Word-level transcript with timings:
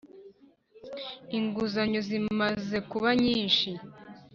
Inguzanyo 1.37 1.99
zimaze 2.07 2.77
kubanyishi. 2.89 3.71